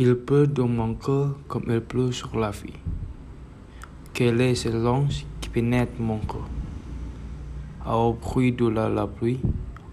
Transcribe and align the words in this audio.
Il 0.00 0.14
pleut 0.14 0.46
dans 0.46 0.68
mon 0.68 0.94
cœur 0.94 1.34
comme 1.48 1.64
il 1.70 1.80
pleut 1.80 2.12
sur 2.12 2.38
la 2.38 2.52
vie. 2.52 2.78
Quel 4.14 4.40
est 4.40 4.54
ce 4.54 4.70
silence 4.70 5.26
qui 5.40 5.48
pénètre 5.48 5.98
mon 5.98 6.20
cœur 6.20 6.46
Au 7.84 8.12
bruit 8.12 8.52
de 8.52 8.68
la, 8.68 8.88
la 8.88 9.08
pluie, 9.08 9.40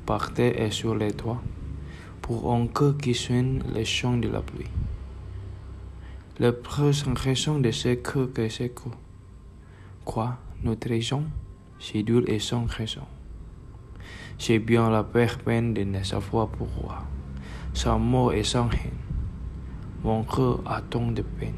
par 0.05 0.31
terre 0.31 0.61
et 0.61 0.69
sur 0.69 0.93
les 0.93 1.11
toits, 1.11 1.41
pour 2.21 2.53
un 2.53 2.67
cœur 2.67 2.95
qui 2.99 3.15
sonne 3.15 3.63
les 3.73 3.83
chants 3.83 4.17
de 4.17 4.27
la 4.27 4.41
pluie. 4.41 4.69
Le 6.39 6.55
sans 6.91 7.15
raison 7.15 7.57
de 7.57 7.71
ce 7.71 7.95
cœur 7.95 8.31
que 8.31 8.47
c'est 8.47 8.69
que, 8.69 8.89
quoi, 10.03 10.37
notre 10.61 10.87
raison, 10.87 11.23
c'est 11.79 12.03
dur 12.03 12.21
et 12.27 12.37
sans 12.37 12.67
raison. 12.67 13.07
C'est 14.37 14.59
bien 14.59 14.87
la 14.91 15.03
peine 15.03 15.73
de 15.73 15.83
ne 15.83 16.03
savoir 16.03 16.47
pourquoi, 16.49 17.01
sans 17.73 17.97
mot 17.97 18.31
et 18.31 18.43
sans 18.43 18.69
haine 18.69 19.04
cœur 20.05 20.61
a 20.65 20.81
tant 20.81 21.11
de 21.11 21.21
peine. 21.21 21.53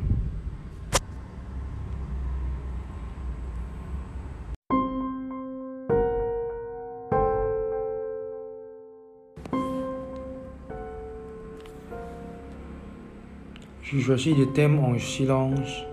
Je 13.81 13.99
choisis 13.99 14.35
des 14.35 14.47
thèmes 14.53 14.79
en 14.79 14.97
silence, 14.97 15.83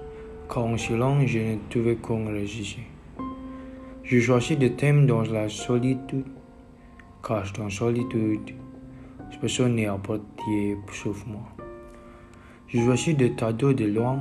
car 0.49 0.65
en 0.65 0.77
silence 0.77 1.27
je 1.27 1.39
ne 1.39 1.57
trouvais 1.71 1.97
qu'un 1.97 2.27
résister. 2.29 2.83
Je 4.03 4.21
choisis 4.21 4.59
des 4.59 4.73
thèmes 4.73 5.07
dans 5.07 5.23
la 5.23 5.49
solitude, 5.49 6.25
car 7.27 7.45
dans 7.57 7.65
la 7.65 7.71
solitude, 7.71 8.55
personne 9.41 9.75
n'est 9.75 9.87
apporté 9.87 10.77
sauf 10.93 11.27
moi. 11.27 11.64
Je 12.75 12.81
choisis 12.81 13.17
de 13.17 13.29
t'adorer 13.29 13.75
de 13.75 13.85
loin, 13.85 14.19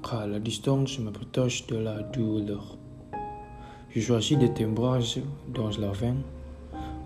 car 0.00 0.28
la 0.28 0.38
distance 0.38 0.96
me 1.00 1.10
protège 1.10 1.66
de 1.66 1.76
la 1.76 2.04
douleur. 2.04 2.78
Je 3.90 4.00
choisis 4.00 4.38
de 4.38 4.46
t'embrasser 4.46 5.24
dans 5.48 5.70
la 5.80 5.90
veine, 5.90 6.22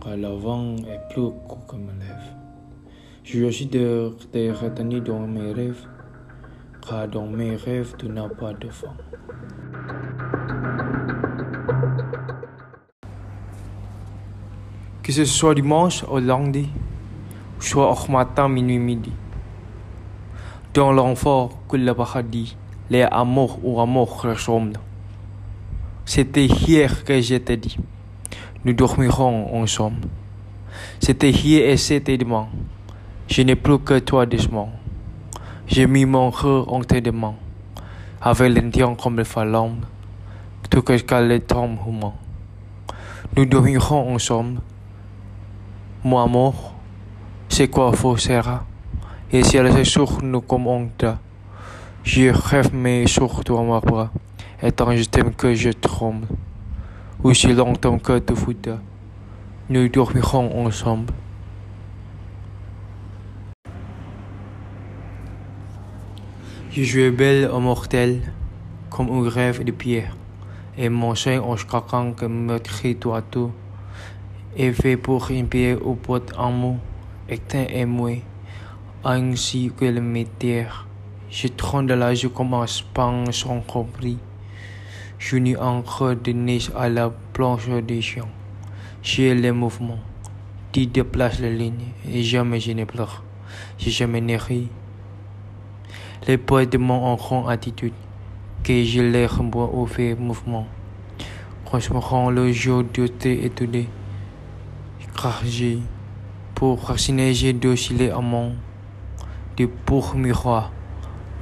car 0.02 0.19
la 0.19 0.28
vent 0.28 0.77
est 0.77 1.00
plus 1.08 1.30
court 1.48 1.66
que 1.66 1.77
mes 1.77 1.98
lèvres. 1.98 2.36
Je 3.22 3.41
choisis 3.41 3.70
de 3.70 4.14
te 4.30 4.52
retenir 4.52 5.02
dans 5.02 5.27
mes 5.27 5.52
rêves, 5.55 5.86
car 6.86 7.08
dans 7.08 7.27
mes 7.27 7.56
rêves 7.56 7.94
tu 7.97 8.06
n'as 8.10 8.28
pas 8.28 8.52
de 8.52 8.69
femme. 8.69 8.98
Que 15.02 15.12
ce 15.12 15.25
soit 15.25 15.55
dimanche 15.55 16.05
ou 16.12 16.19
lundi, 16.19 16.69
soit 17.58 17.91
au 17.91 18.12
matin, 18.12 18.50
minuit, 18.50 18.78
midi. 18.78 19.12
Dans 20.75 20.91
l'enfant 20.91 21.50
que 21.69 21.77
le 21.77 21.94
paradis, 21.94 22.56
les 22.91 23.03
amours 23.03 23.61
ou 23.62 23.80
amours 23.80 24.22
ressemblent. 24.22 24.81
C'était 26.05 26.47
hier 26.47 27.05
que 27.05 27.20
je 27.20 27.36
t'ai 27.36 27.56
dit, 27.56 27.77
nous 28.64 28.72
dormirons 28.72 29.55
ensemble. 29.55 30.08
C'était 30.98 31.31
hier 31.31 31.70
et 31.70 31.77
c'était 31.77 32.19
demain. 32.19 32.48
Je 33.28 33.42
n'ai 33.42 33.55
plus 33.55 33.78
que 33.78 34.00
toi 34.00 34.27
décemment. 34.27 34.72
J'ai 35.69 35.86
mis 35.86 36.06
mon 36.06 36.33
cœur 36.33 36.72
en 36.72 36.81
tes 36.83 37.00
mains, 37.12 37.36
avec 38.20 38.53
l'intention 38.53 38.97
comme 38.97 39.19
le 39.19 39.22
phalange, 39.22 39.78
tout 40.69 40.83
que 40.83 40.94
le 40.94 41.38
temps 41.38 41.70
humain. 41.86 42.14
Nous 43.36 43.47
dormirons 43.47 44.12
ensemble. 44.12 44.61
Mon 46.03 46.19
amour, 46.19 46.75
c'est 47.48 47.69
quoi 47.69 47.92
faux 47.92 48.16
sera? 48.16 48.64
Et 49.35 49.43
si 49.43 49.57
elle 49.57 49.85
se 49.85 50.23
nous 50.23 50.43
comme 50.43 50.69
honte, 50.69 51.05
je 52.05 52.29
rêve 52.29 52.71
mais 52.73 53.09
sur 53.09 53.43
toi 53.43 53.65
ma 53.65 53.81
bras, 53.81 54.12
et 54.62 54.71
tant 54.71 54.95
je 54.95 55.03
t'aime 55.03 55.34
que 55.34 55.53
je 55.56 55.71
tremble. 55.71 56.28
Aussi 57.21 57.53
longtemps 57.53 57.99
que 57.99 58.21
tu 58.21 58.37
foutes, 58.37 58.69
nous 59.69 59.89
dormirons 59.89 60.65
ensemble. 60.65 61.12
Je 66.71 66.84
suis 66.84 67.11
belle 67.11 67.50
au 67.50 67.59
mortel, 67.59 68.21
comme 68.89 69.11
un 69.11 69.28
rêve 69.28 69.65
de 69.65 69.73
pierre, 69.73 70.17
et 70.78 70.89
mon 70.89 71.17
sein 71.17 71.41
en 71.41 71.56
craquant 71.56 72.12
que 72.12 72.27
me 72.27 72.59
crie 72.59 72.94
toi 72.94 73.21
tout, 73.21 73.50
et 74.56 74.73
fait 74.73 74.97
pour 74.97 75.28
une 75.33 75.49
pierre 75.49 75.84
au 75.84 75.94
pot 75.94 76.23
en 76.39 76.53
mot, 76.53 76.77
éteint 77.28 77.67
et 77.69 77.84
moué 77.84 78.23
ainsi 79.04 79.70
que 79.76 79.84
le 79.84 80.00
métier. 80.00 80.66
Je 81.31 81.48
trône 81.48 81.87
de 81.87 81.94
la 81.94 82.15
je 82.15 82.28
commence 82.28 82.82
pas 82.82 83.12
sans 83.32 83.60
compris. 83.60 84.19
Je 85.19 85.37
n'ai 85.37 85.56
encore 85.56 86.16
de 86.16 86.32
neige 86.32 86.70
à 86.75 86.88
la 86.88 87.10
planche 87.32 87.69
des 87.69 88.00
chiens. 88.00 88.28
J'ai 89.03 89.34
les 89.34 89.53
mouvements 89.53 89.98
qui 90.72 90.87
déplacent 90.87 91.41
les 91.41 91.54
lignes 91.54 91.93
et 92.10 92.22
jamais 92.22 92.60
je 92.60 92.72
ne 92.72 92.84
pleure. 92.84 93.22
J'ai 93.78 93.91
jamais 93.91 94.20
ne 94.20 94.37
ri. 94.37 94.69
Les 96.26 96.38
poètes 96.38 96.72
de 96.72 96.78
mon 96.78 97.04
enfant 97.04 97.47
attitude 97.47 97.93
que 98.62 98.82
je 98.82 99.03
les 99.03 99.26
renvoie 99.26 99.66
au 99.66 99.84
fait 99.84 100.14
mouvement. 100.14 100.66
Quand 101.70 102.31
le 102.31 102.53
jour 102.53 102.84
de 102.84 103.06
t'étudier, 103.06 103.88
car 105.20 105.43
j'ai 105.44 105.78
pour 106.54 106.81
fasciner 106.81 107.34
j'ai 107.34 107.53
deux 107.53 107.75
à 108.10 108.20
mon 108.20 108.54
de 109.56 109.66
pour 109.66 110.15
miroir, 110.15 110.72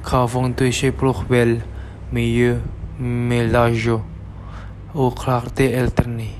qu'avant 0.07 0.49
de 0.49 0.69
chez 0.69 0.91
pour 0.91 1.23
belle, 1.23 1.61
mais 2.11 3.47
l'âge, 3.47 3.91
aux 4.93 5.11
clartés 5.11 5.75
alternées. 5.75 6.35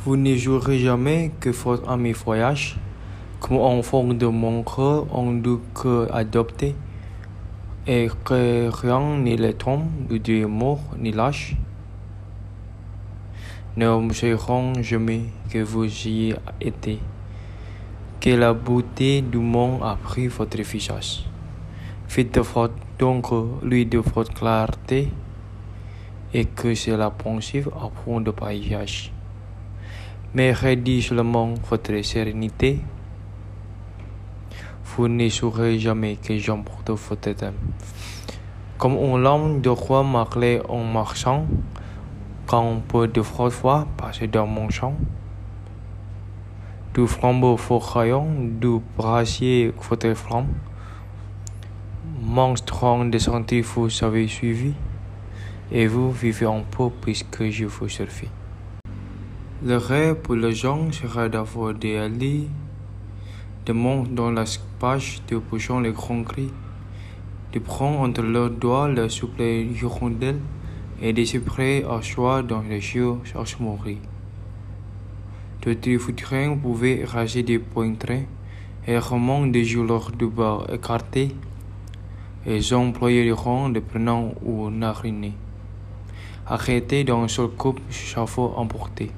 Vous 0.00 0.16
ne 0.16 0.34
jouerez 0.34 0.78
jamais 0.78 1.32
que 1.38 1.50
votre 1.50 1.88
ami 1.88 2.12
voyage, 2.12 2.76
comme 3.40 3.58
enfant 3.58 4.04
de 4.04 4.26
mon 4.26 4.62
cœur, 4.62 5.06
on 5.12 5.32
doit 5.32 5.60
que 5.74 6.10
adopter, 6.10 6.74
et 7.86 8.08
que 8.24 8.68
rien 8.70 9.18
ni 9.18 9.36
le 9.36 9.52
tombe, 9.52 9.86
du 10.10 10.44
mort 10.46 10.80
ni 10.98 11.12
lâche. 11.12 11.54
Ne 13.76 13.86
me 14.00 14.82
jamais 14.82 15.22
que 15.50 15.58
vous 15.58 15.84
y 15.84 16.34
été 16.60 16.98
que 18.20 18.30
la 18.30 18.52
beauté 18.52 19.22
du 19.22 19.38
monde 19.38 19.80
a 19.82 19.96
pris 19.96 20.26
votre 20.26 20.60
visage. 20.62 21.24
Faites 22.08 22.34
de 22.34 22.40
votre 22.40 22.74
donc 22.98 23.26
lui 23.62 23.86
de 23.86 23.98
votre 23.98 24.34
clarté 24.34 25.08
et 26.34 26.44
que 26.44 26.74
c'est 26.74 26.96
la 26.96 27.10
pensée 27.10 27.64
à 27.76 27.88
fond 28.02 28.20
de 28.20 28.32
paysage. 28.32 29.12
Mais 30.34 30.52
rédige 30.52 31.08
seulement 31.08 31.54
votre 31.70 32.02
sérénité. 32.02 32.80
Vous 34.84 35.06
ne 35.06 35.28
saurez 35.28 35.78
jamais 35.78 36.16
que 36.16 36.36
j'emporte 36.38 36.90
votre 36.90 37.32
thème. 37.32 37.54
Comme 38.78 38.96
on 38.96 39.16
lame 39.16 39.60
de 39.60 39.68
roi 39.68 40.02
marqué 40.02 40.60
en 40.68 40.82
marchant, 40.82 41.46
quand 42.46 42.62
on 42.62 42.80
peut 42.80 43.06
de 43.06 43.22
fois 43.22 43.86
passer 43.96 44.26
dans 44.26 44.46
mon 44.46 44.68
champ 44.70 44.94
du 46.98 47.06
flambeau 47.06 47.56
rayon, 47.78 48.26
du 48.60 48.80
brassier 48.96 49.72
fauteuil 49.78 50.16
flamme. 50.16 50.48
Monstre 52.20 53.04
descendif 53.04 53.74
vous 53.76 53.88
avez 54.02 54.26
suivi, 54.26 54.72
et 55.70 55.86
vous 55.86 56.10
vivez 56.10 56.46
en 56.46 56.62
peau 56.62 56.92
puisque 57.00 57.50
je 57.50 57.66
vous 57.66 57.88
survis. 57.88 58.32
Le 59.64 59.76
rêve 59.76 60.16
pour 60.16 60.34
les 60.34 60.52
gens 60.52 60.90
sera 60.90 61.28
d'avoir 61.28 61.72
des 61.72 61.96
alliés, 61.98 62.48
de 63.64 63.72
monter 63.72 64.10
dans 64.10 64.32
la 64.32 64.44
page 64.80 65.22
de 65.28 65.36
bouchons 65.36 65.78
les 65.78 65.92
grands 65.92 66.24
cris, 66.24 66.50
de 67.52 67.60
prendre 67.60 68.00
entre 68.00 68.22
leurs 68.22 68.50
doigts 68.50 68.88
le 68.88 69.08
souple 69.08 69.42
hirondelle 69.42 70.40
et 71.00 71.12
de 71.12 71.24
se 71.24 71.38
prêter 71.38 71.86
à 71.88 72.00
choix 72.00 72.42
dans 72.42 72.62
les 72.62 72.82
yeux 72.96 73.18
sans 73.24 73.60
mourir. 73.60 73.98
Le 75.66 75.78
trifoutrin 75.78 76.56
pouvait 76.56 77.04
rager 77.04 77.42
des 77.42 77.58
pointrins 77.58 78.22
et 78.86 78.96
remonter 78.96 79.50
des 79.50 79.64
joueurs 79.64 80.12
de 80.12 80.26
bas 80.26 80.64
écartés 80.72 81.34
et 82.46 82.72
employés 82.72 83.26
de 83.26 83.32
rang 83.32 83.68
de 83.68 83.80
prenant 83.80 84.32
ou 84.42 84.70
nariné. 84.70 85.34
Arrêtés 86.46 87.02
dans 87.02 87.22
un 87.22 87.28
seul 87.28 87.48
couple, 87.48 87.82
chapeau 87.90 88.54
emporté. 88.56 89.10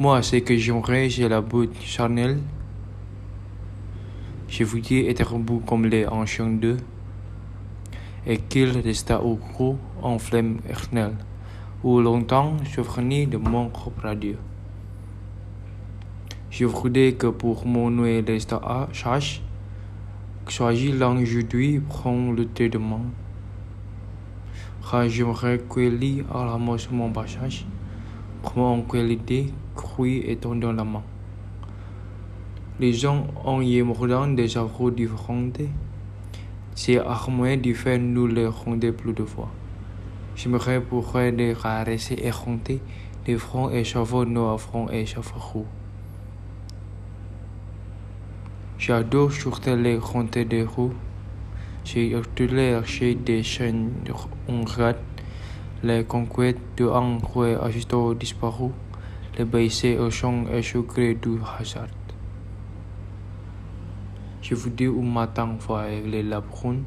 Moi, 0.00 0.20
ce 0.22 0.36
que 0.36 0.56
j'aimerais, 0.58 1.08
c'est 1.08 1.28
la 1.28 1.40
boue 1.40 1.68
charnelle. 1.80 2.40
Je 4.48 4.64
vous 4.64 4.80
dis 4.80 5.06
être 5.06 5.38
beau 5.38 5.62
comme 5.64 5.86
les 5.86 6.06
anciens 6.06 6.48
d'eux, 6.48 6.76
et 8.26 8.36
qu'il 8.38 8.70
resta 8.70 9.22
au 9.22 9.36
gros 9.36 9.78
en 10.02 10.18
flamme 10.18 10.58
éternelle, 10.68 11.14
où 11.82 12.00
longtemps 12.00 12.56
souvenir 12.74 13.28
de 13.28 13.38
mon 13.38 13.70
propre 13.70 14.06
adieu. 14.06 14.36
Je 16.58 16.64
voudrais 16.64 17.12
que 17.12 17.26
pour 17.26 17.66
mon 17.66 17.90
nouvel 17.90 18.40
stage, 18.40 19.42
que 20.46 20.50
soit 20.50 20.72
aujourd'hui 20.72 21.80
prend 21.80 22.32
le 22.32 22.46
thé 22.46 22.70
demain. 22.70 23.02
Quand 24.80 25.06
j'aimerais 25.06 25.58
que 25.58 26.24
à 26.32 26.46
la 26.46 26.56
moche 26.56 26.88
mon 26.90 27.10
passage, 27.12 27.66
comment 28.42 28.80
que 28.80 28.96
l'idée 28.96 29.52
cruie 29.74 30.22
et 30.24 30.36
dans 30.36 30.72
la 30.72 30.82
main. 30.82 31.02
Les 32.80 32.94
gens 32.94 33.26
ont 33.44 33.60
émergé 33.60 34.34
des 34.34 34.56
afros 34.56 34.90
différentes. 34.90 35.60
Armé 37.06 37.58
de 37.58 37.74
faire 37.74 37.98
nous 37.98 38.28
les 38.28 38.46
rendre 38.46 38.90
plus 38.92 39.12
de 39.12 39.24
fois. 39.24 39.50
J'aimerais 40.36 40.80
pourrait 40.80 41.32
les 41.32 41.54
caresser 41.54 42.14
et 42.14 42.30
compter 42.30 42.80
des 43.26 43.36
fronts 43.36 43.68
et 43.68 43.84
chevaux 43.84 44.24
nos 44.24 44.56
fronts 44.56 44.88
et 44.88 45.04
chevaux 45.04 45.66
J'adore 48.78 49.32
surtout 49.32 49.74
les 49.74 49.96
compter 49.96 50.44
des 50.44 50.62
roues. 50.62 50.92
J'ai 51.82 52.14
les 52.38 52.80
chez 52.84 53.14
des 53.14 53.42
chaînes 53.42 53.90
en 54.48 54.64
les 55.82 56.04
conquêtes 56.04 56.58
de 56.76 56.84
Angoué 56.84 57.54
à 57.54 57.70
disparu, 58.14 58.70
les 59.38 59.46
baissés 59.46 59.96
au 59.98 60.10
champ 60.10 60.44
et 60.52 60.60
sucré 60.60 61.14
du 61.14 61.38
hasard. 61.58 61.86
Je 64.42 64.54
vous 64.54 64.70
dis 64.70 64.88
où 64.88 65.00
matin 65.00 65.56
avec 65.70 66.06
les 66.06 66.22
labrounes 66.22 66.84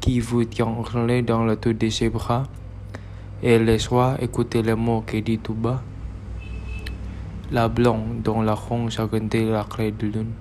qui 0.00 0.20
vous 0.20 0.44
tient 0.44 0.76
dans 1.26 1.44
le 1.44 1.56
tour 1.56 1.74
de 1.74 1.88
ses 1.88 2.08
bras 2.08 2.44
et 3.42 3.58
les 3.58 3.78
soirs 3.78 4.22
écoutez 4.22 4.62
les 4.62 4.76
mots 4.76 5.02
qui 5.02 5.22
dit 5.22 5.38
tout 5.38 5.54
bas. 5.54 5.82
La 7.50 7.68
blonde 7.68 8.22
dont 8.22 8.42
la 8.42 8.54
ronge 8.54 9.00
a 9.00 9.08
la 9.10 9.64
clé 9.64 9.90
de 9.90 10.06
lune. 10.06 10.32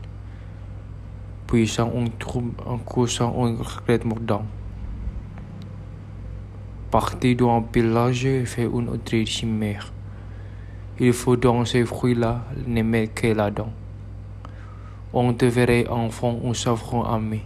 Puis 1.50 1.68
sans 1.68 1.88
un 1.88 2.06
trouble, 2.20 2.54
un 2.70 2.78
coup 2.78 3.08
sans 3.08 3.30
un 3.44 3.58
regret 3.58 4.00
mordant. 4.06 4.46
Parti 6.92 7.36
d'un 7.36 7.64
pillage 7.64 8.28
fait 8.46 8.66
une 8.66 8.88
autre 8.90 9.26
chimère. 9.26 9.92
Il 11.00 11.12
faut 11.12 11.36
dans 11.38 11.66
ces 11.66 11.86
fruits-là 11.86 12.44
mettre 12.68 13.16
que 13.16 13.28
là-dedans. 13.34 13.72
On 15.12 15.34
te 15.34 15.46
verrait 15.46 15.88
enfant 15.88 16.40
ou 16.44 16.54
savant 16.54 17.04
ami. 17.04 17.42